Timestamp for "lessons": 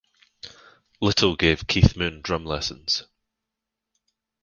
2.43-3.03